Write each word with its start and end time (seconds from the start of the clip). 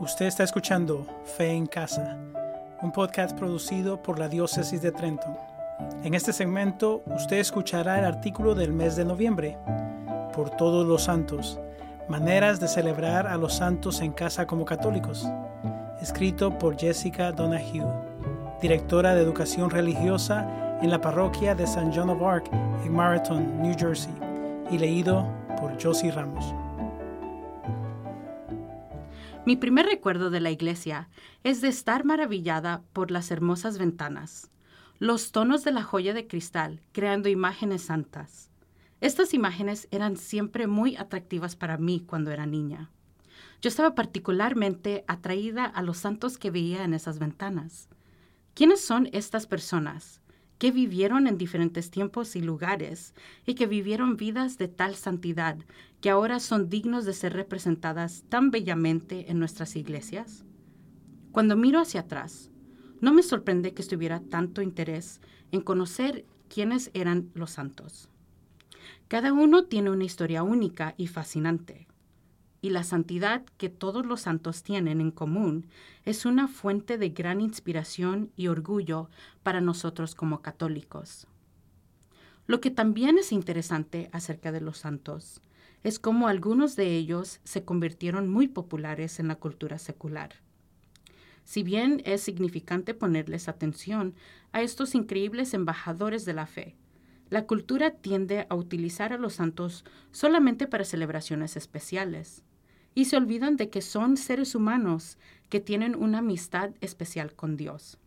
Usted 0.00 0.26
está 0.26 0.44
escuchando 0.44 1.06
Fe 1.24 1.52
en 1.52 1.66
Casa, 1.66 2.16
un 2.82 2.92
podcast 2.92 3.36
producido 3.36 4.02
por 4.02 4.18
la 4.18 4.28
Diócesis 4.28 4.82
de 4.82 4.92
Trenton. 4.92 5.36
En 6.02 6.14
este 6.14 6.32
segmento 6.32 7.02
usted 7.06 7.38
escuchará 7.38 7.98
el 7.98 8.04
artículo 8.04 8.54
del 8.54 8.72
mes 8.72 8.96
de 8.96 9.04
noviembre, 9.04 9.58
por 10.34 10.50
todos 10.50 10.86
los 10.86 11.04
santos, 11.04 11.58
maneras 12.08 12.60
de 12.60 12.68
celebrar 12.68 13.26
a 13.26 13.36
los 13.36 13.54
santos 13.54 14.00
en 14.00 14.12
casa 14.12 14.46
como 14.46 14.64
católicos, 14.64 15.26
escrito 16.00 16.58
por 16.58 16.78
Jessica 16.78 17.32
Donahue, 17.32 17.86
directora 18.60 19.14
de 19.14 19.22
educación 19.22 19.70
religiosa 19.70 20.78
en 20.82 20.90
la 20.90 21.00
parroquia 21.00 21.54
de 21.54 21.64
St. 21.64 21.90
John 21.94 22.10
of 22.10 22.22
Arc 22.22 22.52
en 22.84 22.92
Marathon, 22.92 23.62
New 23.62 23.74
Jersey, 23.78 24.12
y 24.70 24.78
leído 24.78 25.26
por 25.58 25.82
Josie 25.82 26.10
Ramos. 26.10 26.54
Mi 29.46 29.54
primer 29.54 29.86
recuerdo 29.86 30.30
de 30.30 30.40
la 30.40 30.50
iglesia 30.50 31.08
es 31.44 31.60
de 31.60 31.68
estar 31.68 32.04
maravillada 32.04 32.82
por 32.92 33.12
las 33.12 33.30
hermosas 33.30 33.78
ventanas, 33.78 34.50
los 34.98 35.30
tonos 35.30 35.62
de 35.62 35.70
la 35.70 35.84
joya 35.84 36.14
de 36.14 36.26
cristal 36.26 36.82
creando 36.90 37.28
imágenes 37.28 37.82
santas. 37.82 38.50
Estas 39.00 39.34
imágenes 39.34 39.86
eran 39.92 40.16
siempre 40.16 40.66
muy 40.66 40.96
atractivas 40.96 41.54
para 41.54 41.78
mí 41.78 42.02
cuando 42.04 42.32
era 42.32 42.44
niña. 42.44 42.90
Yo 43.62 43.68
estaba 43.68 43.94
particularmente 43.94 45.04
atraída 45.06 45.64
a 45.64 45.80
los 45.80 45.98
santos 45.98 46.38
que 46.38 46.50
veía 46.50 46.82
en 46.82 46.92
esas 46.92 47.20
ventanas. 47.20 47.88
¿Quiénes 48.54 48.80
son 48.80 49.08
estas 49.12 49.46
personas? 49.46 50.20
Que 50.58 50.70
vivieron 50.70 51.26
en 51.26 51.38
diferentes 51.38 51.90
tiempos 51.90 52.36
y 52.36 52.40
lugares 52.40 53.14
y 53.44 53.54
que 53.54 53.66
vivieron 53.66 54.16
vidas 54.16 54.58
de 54.58 54.68
tal 54.68 54.94
santidad 54.94 55.58
que 56.00 56.10
ahora 56.10 56.40
son 56.40 56.68
dignos 56.68 57.04
de 57.04 57.12
ser 57.12 57.34
representadas 57.34 58.24
tan 58.28 58.50
bellamente 58.50 59.30
en 59.30 59.38
nuestras 59.38 59.76
iglesias? 59.76 60.44
Cuando 61.32 61.56
miro 61.56 61.80
hacia 61.80 62.00
atrás, 62.00 62.50
no 63.00 63.12
me 63.12 63.22
sorprende 63.22 63.74
que 63.74 63.82
estuviera 63.82 64.20
tanto 64.20 64.62
interés 64.62 65.20
en 65.52 65.60
conocer 65.60 66.24
quiénes 66.48 66.90
eran 66.94 67.30
los 67.34 67.50
santos. 67.50 68.08
Cada 69.08 69.32
uno 69.32 69.64
tiene 69.64 69.90
una 69.90 70.04
historia 70.04 70.42
única 70.42 70.94
y 70.96 71.06
fascinante 71.08 71.86
y 72.66 72.70
la 72.70 72.82
santidad 72.82 73.44
que 73.58 73.68
todos 73.68 74.04
los 74.04 74.22
santos 74.22 74.64
tienen 74.64 75.00
en 75.00 75.12
común 75.12 75.68
es 76.04 76.26
una 76.26 76.48
fuente 76.48 76.98
de 76.98 77.10
gran 77.10 77.40
inspiración 77.40 78.32
y 78.34 78.48
orgullo 78.48 79.08
para 79.44 79.60
nosotros 79.60 80.16
como 80.16 80.42
católicos. 80.42 81.28
Lo 82.48 82.60
que 82.60 82.72
también 82.72 83.18
es 83.18 83.30
interesante 83.30 84.10
acerca 84.12 84.50
de 84.50 84.60
los 84.60 84.78
santos 84.78 85.40
es 85.84 86.00
cómo 86.00 86.26
algunos 86.26 86.74
de 86.74 86.96
ellos 86.96 87.38
se 87.44 87.64
convirtieron 87.64 88.28
muy 88.28 88.48
populares 88.48 89.20
en 89.20 89.28
la 89.28 89.36
cultura 89.36 89.78
secular. 89.78 90.30
Si 91.44 91.62
bien 91.62 92.02
es 92.04 92.20
significante 92.20 92.94
ponerles 92.94 93.46
atención 93.46 94.16
a 94.50 94.60
estos 94.60 94.96
increíbles 94.96 95.54
embajadores 95.54 96.24
de 96.24 96.32
la 96.32 96.46
fe, 96.46 96.74
la 97.30 97.46
cultura 97.46 97.92
tiende 97.92 98.48
a 98.50 98.56
utilizar 98.56 99.12
a 99.12 99.18
los 99.18 99.34
santos 99.34 99.84
solamente 100.10 100.66
para 100.66 100.84
celebraciones 100.84 101.56
especiales 101.56 102.42
y 102.96 103.04
se 103.04 103.18
olvidan 103.18 103.56
de 103.56 103.68
que 103.68 103.82
son 103.82 104.16
seres 104.16 104.54
humanos 104.54 105.18
que 105.50 105.60
tienen 105.60 105.94
una 105.94 106.18
amistad 106.18 106.70
especial 106.80 107.34
con 107.34 107.58
Dios. 107.58 107.98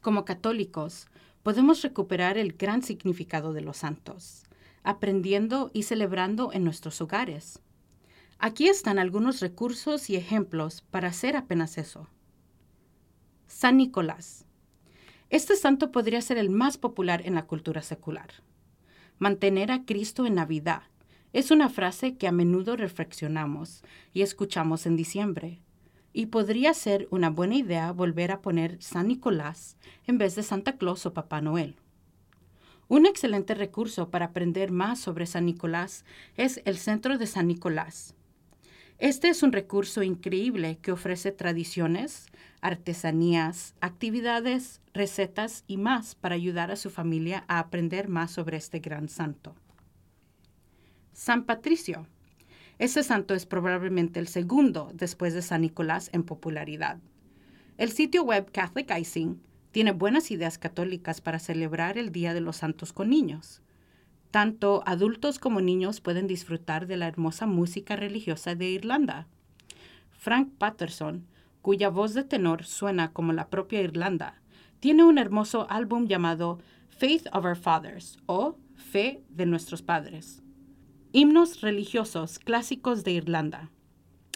Como 0.00 0.24
católicos, 0.24 1.08
podemos 1.42 1.82
recuperar 1.82 2.38
el 2.38 2.52
gran 2.52 2.84
significado 2.84 3.52
de 3.52 3.62
los 3.62 3.78
santos, 3.78 4.44
aprendiendo 4.84 5.72
y 5.74 5.82
celebrando 5.82 6.52
en 6.52 6.62
nuestros 6.62 7.00
hogares. 7.00 7.60
Aquí 8.38 8.68
están 8.68 8.96
algunos 8.96 9.40
recursos 9.40 10.08
y 10.08 10.14
ejemplos 10.14 10.82
para 10.82 11.08
hacer 11.08 11.36
apenas 11.36 11.78
eso. 11.78 12.08
San 13.48 13.78
Nicolás. 13.78 14.46
Este 15.30 15.56
santo 15.56 15.90
podría 15.90 16.22
ser 16.22 16.38
el 16.38 16.48
más 16.48 16.78
popular 16.78 17.22
en 17.24 17.34
la 17.34 17.48
cultura 17.48 17.82
secular. 17.82 18.28
Mantener 19.18 19.72
a 19.72 19.84
Cristo 19.84 20.26
en 20.26 20.36
Navidad 20.36 20.82
es 21.36 21.50
una 21.50 21.68
frase 21.68 22.16
que 22.16 22.26
a 22.26 22.32
menudo 22.32 22.76
reflexionamos 22.76 23.82
y 24.14 24.22
escuchamos 24.22 24.86
en 24.86 24.96
diciembre, 24.96 25.60
y 26.14 26.26
podría 26.26 26.72
ser 26.72 27.08
una 27.10 27.28
buena 27.28 27.56
idea 27.56 27.92
volver 27.92 28.32
a 28.32 28.40
poner 28.40 28.80
San 28.80 29.08
Nicolás 29.08 29.76
en 30.06 30.16
vez 30.16 30.34
de 30.34 30.42
Santa 30.42 30.78
Claus 30.78 31.04
o 31.04 31.12
Papá 31.12 31.42
Noel. 31.42 31.76
Un 32.88 33.04
excelente 33.04 33.54
recurso 33.54 34.08
para 34.08 34.24
aprender 34.24 34.70
más 34.70 34.98
sobre 34.98 35.26
San 35.26 35.44
Nicolás 35.44 36.06
es 36.38 36.62
el 36.64 36.78
Centro 36.78 37.18
de 37.18 37.26
San 37.26 37.48
Nicolás. 37.48 38.14
Este 38.96 39.28
es 39.28 39.42
un 39.42 39.52
recurso 39.52 40.02
increíble 40.02 40.78
que 40.80 40.92
ofrece 40.92 41.32
tradiciones, 41.32 42.28
artesanías, 42.62 43.74
actividades, 43.82 44.80
recetas 44.94 45.64
y 45.66 45.76
más 45.76 46.14
para 46.14 46.34
ayudar 46.34 46.70
a 46.70 46.76
su 46.76 46.88
familia 46.88 47.44
a 47.46 47.58
aprender 47.58 48.08
más 48.08 48.30
sobre 48.30 48.56
este 48.56 48.78
gran 48.78 49.10
santo. 49.10 49.54
San 51.16 51.44
Patricio. 51.44 52.06
Ese 52.78 53.02
santo 53.02 53.32
es 53.32 53.46
probablemente 53.46 54.20
el 54.20 54.28
segundo 54.28 54.90
después 54.92 55.32
de 55.32 55.40
San 55.40 55.62
Nicolás 55.62 56.10
en 56.12 56.24
popularidad. 56.24 56.98
El 57.78 57.90
sitio 57.90 58.22
web 58.22 58.50
Catholic 58.52 58.94
Icing 58.94 59.40
tiene 59.72 59.92
buenas 59.92 60.30
ideas 60.30 60.58
católicas 60.58 61.22
para 61.22 61.38
celebrar 61.38 61.96
el 61.96 62.12
Día 62.12 62.34
de 62.34 62.42
los 62.42 62.58
Santos 62.58 62.92
con 62.92 63.08
niños. 63.08 63.62
Tanto 64.30 64.82
adultos 64.84 65.38
como 65.38 65.62
niños 65.62 66.02
pueden 66.02 66.26
disfrutar 66.26 66.86
de 66.86 66.98
la 66.98 67.08
hermosa 67.08 67.46
música 67.46 67.96
religiosa 67.96 68.54
de 68.54 68.68
Irlanda. 68.68 69.26
Frank 70.10 70.50
Patterson, 70.58 71.26
cuya 71.62 71.88
voz 71.88 72.12
de 72.12 72.24
tenor 72.24 72.64
suena 72.64 73.14
como 73.14 73.32
la 73.32 73.48
propia 73.48 73.80
Irlanda, 73.80 74.42
tiene 74.80 75.02
un 75.02 75.16
hermoso 75.16 75.66
álbum 75.70 76.08
llamado 76.08 76.58
Faith 76.90 77.26
of 77.32 77.46
Our 77.46 77.56
Fathers 77.56 78.18
o 78.26 78.58
Fe 78.74 79.22
de 79.30 79.46
nuestros 79.46 79.80
Padres 79.80 80.42
himnos 81.16 81.62
religiosos 81.62 82.38
clásicos 82.38 83.02
de 83.02 83.12
Irlanda, 83.12 83.70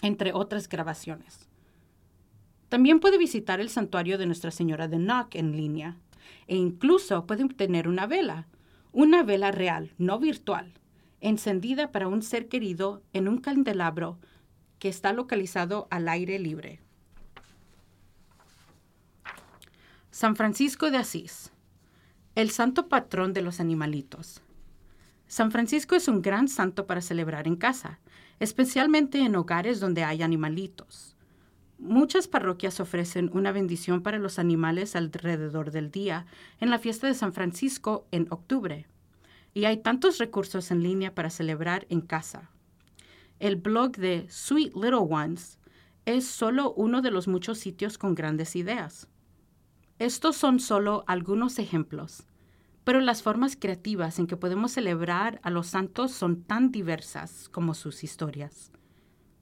entre 0.00 0.32
otras 0.32 0.66
grabaciones. 0.66 1.46
También 2.70 3.00
puede 3.00 3.18
visitar 3.18 3.60
el 3.60 3.68
santuario 3.68 4.16
de 4.16 4.24
Nuestra 4.24 4.50
Señora 4.50 4.88
de 4.88 4.96
Knock 4.96 5.34
en 5.34 5.54
línea 5.54 5.98
e 6.46 6.56
incluso 6.56 7.26
puede 7.26 7.44
obtener 7.44 7.86
una 7.86 8.06
vela, 8.06 8.48
una 8.92 9.22
vela 9.22 9.50
real, 9.50 9.92
no 9.98 10.18
virtual, 10.18 10.72
encendida 11.20 11.92
para 11.92 12.08
un 12.08 12.22
ser 12.22 12.48
querido 12.48 13.02
en 13.12 13.28
un 13.28 13.42
candelabro 13.42 14.18
que 14.78 14.88
está 14.88 15.12
localizado 15.12 15.86
al 15.90 16.08
aire 16.08 16.38
libre. 16.38 16.80
San 20.10 20.34
Francisco 20.34 20.90
de 20.90 20.96
Asís, 20.96 21.52
el 22.36 22.48
santo 22.48 22.88
patrón 22.88 23.34
de 23.34 23.42
los 23.42 23.60
animalitos. 23.60 24.40
San 25.30 25.52
Francisco 25.52 25.94
es 25.94 26.08
un 26.08 26.22
gran 26.22 26.48
santo 26.48 26.88
para 26.88 27.00
celebrar 27.00 27.46
en 27.46 27.54
casa, 27.54 28.00
especialmente 28.40 29.20
en 29.20 29.36
hogares 29.36 29.78
donde 29.78 30.02
hay 30.02 30.22
animalitos. 30.22 31.14
Muchas 31.78 32.26
parroquias 32.26 32.80
ofrecen 32.80 33.30
una 33.32 33.52
bendición 33.52 34.02
para 34.02 34.18
los 34.18 34.40
animales 34.40 34.96
alrededor 34.96 35.70
del 35.70 35.92
día 35.92 36.26
en 36.58 36.68
la 36.68 36.80
fiesta 36.80 37.06
de 37.06 37.14
San 37.14 37.32
Francisco 37.32 38.08
en 38.10 38.26
octubre. 38.30 38.88
Y 39.54 39.66
hay 39.66 39.76
tantos 39.76 40.18
recursos 40.18 40.72
en 40.72 40.82
línea 40.82 41.14
para 41.14 41.30
celebrar 41.30 41.86
en 41.90 42.00
casa. 42.00 42.50
El 43.38 43.54
blog 43.54 43.92
de 43.92 44.26
Sweet 44.28 44.74
Little 44.74 45.06
Ones 45.08 45.60
es 46.06 46.26
solo 46.26 46.72
uno 46.72 47.02
de 47.02 47.12
los 47.12 47.28
muchos 47.28 47.58
sitios 47.58 47.98
con 47.98 48.16
grandes 48.16 48.56
ideas. 48.56 49.06
Estos 50.00 50.34
son 50.34 50.58
solo 50.58 51.04
algunos 51.06 51.60
ejemplos 51.60 52.26
pero 52.84 53.00
las 53.00 53.22
formas 53.22 53.56
creativas 53.56 54.18
en 54.18 54.26
que 54.26 54.36
podemos 54.36 54.72
celebrar 54.72 55.40
a 55.42 55.50
los 55.50 55.68
santos 55.68 56.12
son 56.12 56.42
tan 56.42 56.72
diversas 56.72 57.48
como 57.48 57.74
sus 57.74 58.04
historias. 58.04 58.72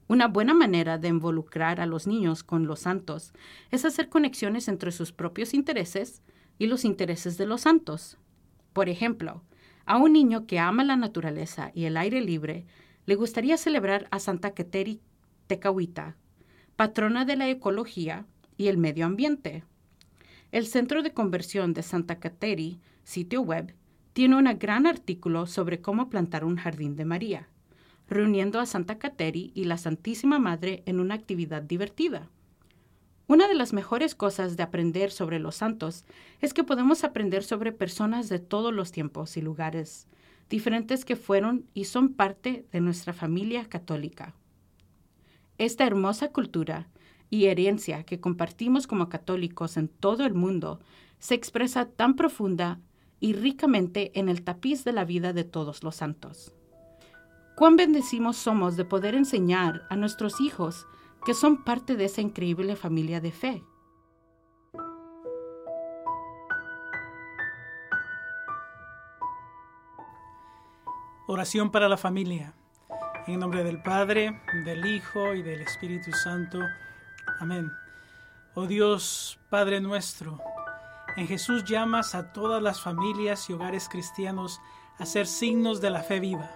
Una 0.07 0.27
buena 0.27 0.53
manera 0.53 0.97
de 0.97 1.07
involucrar 1.07 1.79
a 1.79 1.85
los 1.85 2.07
niños 2.07 2.43
con 2.43 2.65
los 2.65 2.79
santos 2.79 3.31
es 3.69 3.85
hacer 3.85 4.09
conexiones 4.09 4.67
entre 4.67 4.91
sus 4.91 5.11
propios 5.11 5.53
intereses 5.53 6.23
y 6.57 6.67
los 6.67 6.83
intereses 6.83 7.37
de 7.37 7.45
los 7.45 7.61
santos. 7.61 8.17
Por 8.73 8.89
ejemplo, 8.89 9.43
a 9.85 9.97
un 9.97 10.13
niño 10.13 10.47
que 10.47 10.59
ama 10.59 10.83
la 10.83 10.95
naturaleza 10.95 11.71
y 11.73 11.85
el 11.85 11.97
aire 11.97 12.21
libre 12.21 12.65
le 13.05 13.15
gustaría 13.15 13.57
celebrar 13.57 14.07
a 14.11 14.19
Santa 14.19 14.51
Keteri 14.55 15.01
Tecahuita, 15.47 16.15
patrona 16.75 17.25
de 17.25 17.35
la 17.35 17.49
ecología 17.49 18.25
y 18.55 18.67
el 18.67 18.77
medio 18.77 19.05
ambiente. 19.05 19.63
El 20.51 20.65
Centro 20.65 21.03
de 21.03 21.13
Conversión 21.13 21.73
de 21.73 21.83
Santa 21.83 22.19
Cateri, 22.19 22.79
sitio 23.03 23.41
web, 23.41 23.75
tiene 24.13 24.35
un 24.35 24.45
gran 24.57 24.87
artículo 24.87 25.45
sobre 25.45 25.79
cómo 25.79 26.09
plantar 26.09 26.43
un 26.43 26.55
jardín 26.55 26.95
de 26.95 27.05
María, 27.05 27.49
reuniendo 28.07 28.59
a 28.59 28.65
Santa 28.65 28.97
Cateri 28.97 29.51
y 29.53 29.65
la 29.65 29.77
Santísima 29.77 30.39
Madre 30.39 30.81
en 30.87 30.99
una 30.99 31.13
actividad 31.13 31.61
divertida. 31.61 32.29
Una 33.27 33.47
de 33.47 33.53
las 33.53 33.73
mejores 33.73 34.15
cosas 34.15 34.57
de 34.57 34.63
aprender 34.63 35.11
sobre 35.11 35.37
los 35.37 35.55
santos 35.55 36.03
es 36.41 36.55
que 36.55 36.63
podemos 36.63 37.03
aprender 37.03 37.43
sobre 37.43 37.71
personas 37.71 38.27
de 38.27 38.39
todos 38.39 38.73
los 38.73 38.91
tiempos 38.91 39.37
y 39.37 39.41
lugares, 39.41 40.07
diferentes 40.49 41.05
que 41.05 41.15
fueron 41.15 41.67
y 41.75 41.85
son 41.85 42.15
parte 42.15 42.65
de 42.71 42.81
nuestra 42.81 43.13
familia 43.13 43.65
católica. 43.65 44.33
Esta 45.59 45.85
hermosa 45.85 46.29
cultura 46.29 46.87
y 47.29 47.45
herencia 47.45 48.03
que 48.03 48.19
compartimos 48.19 48.87
como 48.87 49.09
católicos 49.09 49.77
en 49.77 49.87
todo 49.87 50.25
el 50.25 50.33
mundo 50.33 50.79
se 51.19 51.35
expresa 51.35 51.85
tan 51.85 52.15
profunda 52.15 52.79
y 53.19 53.33
ricamente 53.33 54.17
en 54.19 54.29
el 54.29 54.43
tapiz 54.43 54.83
de 54.83 54.93
la 54.93 55.05
vida 55.05 55.33
de 55.33 55.43
todos 55.43 55.83
los 55.83 55.95
santos. 55.95 56.53
Cuán 57.55 57.75
bendecimos 57.75 58.37
somos 58.37 58.77
de 58.77 58.85
poder 58.85 59.15
enseñar 59.15 59.85
a 59.89 59.95
nuestros 59.95 60.39
hijos 60.39 60.87
que 61.25 61.33
son 61.33 61.63
parte 61.63 61.97
de 61.97 62.05
esa 62.05 62.21
increíble 62.21 62.75
familia 62.77 63.19
de 63.19 63.31
fe. 63.31 63.63
Oración 71.27 71.69
para 71.69 71.89
la 71.89 71.97
familia. 71.97 72.53
En 73.27 73.39
nombre 73.39 73.63
del 73.63 73.83
Padre, 73.83 74.41
del 74.65 74.85
Hijo 74.85 75.35
y 75.35 75.43
del 75.43 75.61
Espíritu 75.61 76.11
Santo. 76.11 76.59
Amén. 77.39 77.71
Oh 78.53 78.67
Dios, 78.67 79.39
Padre 79.49 79.79
nuestro, 79.79 80.41
en 81.15 81.25
Jesús 81.27 81.63
llamas 81.63 82.15
a 82.15 82.33
todas 82.33 82.61
las 82.61 82.81
familias 82.81 83.49
y 83.49 83.53
hogares 83.53 83.87
cristianos 83.87 84.59
a 84.97 85.05
ser 85.05 85.25
signos 85.25 85.79
de 85.79 85.89
la 85.89 86.03
fe 86.03 86.19
viva. 86.19 86.51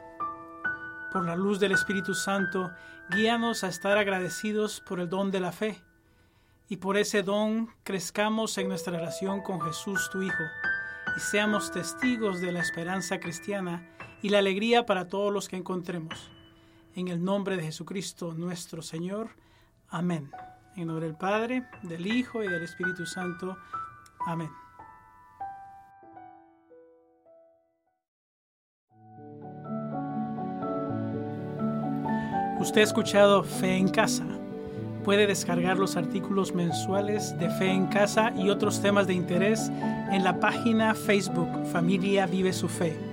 Por 1.12 1.26
la 1.26 1.38
luz 1.38 1.60
del 1.62 1.72
Espíritu 1.72 2.14
Santo, 2.14 2.72
guíanos 3.10 3.64
a 3.64 3.70
estar 3.70 3.98
agradecidos 3.98 4.82
por 4.82 5.00
el 5.00 5.08
don 5.08 5.32
de 5.32 5.40
la 5.40 5.54
fe 5.54 5.82
y 6.68 6.78
por 6.78 6.98
ese 6.98 7.24
don 7.24 7.70
crezcamos 7.84 8.58
en 8.58 8.68
nuestra 8.68 8.98
relación 8.98 9.42
con 9.42 9.62
Jesús 9.62 10.10
tu 10.12 10.22
Hijo 10.22 10.44
y 11.16 11.20
seamos 11.20 11.72
testigos 11.72 12.42
de 12.42 12.52
la 12.52 12.60
esperanza 12.60 13.20
cristiana 13.20 13.90
y 14.22 14.30
la 14.30 14.40
alegría 14.40 14.86
para 14.86 15.08
todos 15.08 15.32
los 15.32 15.48
que 15.48 15.56
encontremos. 15.56 16.32
En 16.96 17.08
el 17.08 17.24
nombre 17.24 17.56
de 17.56 17.64
Jesucristo 17.64 18.34
nuestro 18.34 18.82
Señor. 18.82 19.30
Amén. 19.88 20.32
En 20.76 20.88
nombre 20.88 21.06
del 21.06 21.16
Padre, 21.16 21.64
del 21.84 22.08
Hijo 22.08 22.44
y 22.44 22.48
del 22.48 22.64
Espíritu 22.64 23.06
Santo. 23.06 23.58
Amén. 24.26 24.50
Usted 32.60 32.82
ha 32.82 32.84
escuchado 32.86 33.44
Fe 33.44 33.76
en 33.76 33.90
Casa. 33.90 34.24
Puede 35.04 35.28
descargar 35.28 35.78
los 35.78 35.98
artículos 35.98 36.56
mensuales 36.56 37.38
de 37.38 37.50
Fe 37.50 37.70
en 37.70 37.88
Casa 37.88 38.32
y 38.38 38.50
otros 38.50 38.82
temas 38.82 39.06
de 39.06 39.14
interés 39.14 39.70
en 40.12 40.24
la 40.24 40.40
página 40.40 40.96
Facebook 40.96 41.50
Familia 41.72 42.26
Vive 42.26 42.54
su 42.54 42.70
Fe. 42.70 43.13